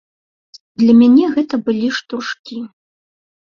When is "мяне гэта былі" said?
1.03-1.87